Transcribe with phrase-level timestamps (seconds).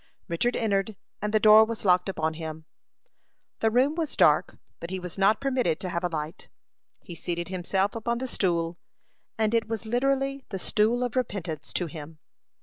[0.27, 2.65] Richard entered, and the door was locked upon him.
[3.59, 6.49] The room was dark, but he was not permitted to have a light.
[7.03, 8.79] He seated himself upon the stool,
[9.37, 12.17] and it was literally the stool of repentance to him.